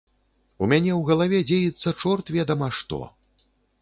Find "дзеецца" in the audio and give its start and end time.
1.51-1.93